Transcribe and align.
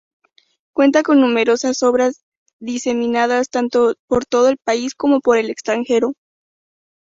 Cuenta 0.73 1.03
con 1.03 1.21
numerosas 1.21 1.83
obras 1.83 2.23
diseminadas 2.59 3.51
tanto 3.51 3.93
por 4.07 4.25
todo 4.25 4.49
el 4.49 4.57
país 4.57 4.95
como 4.95 5.19
por 5.19 5.37
el 5.37 5.51
extranjero. 5.51 6.13